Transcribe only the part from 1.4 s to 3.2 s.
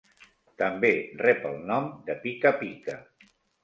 el nom de Pica-Pica.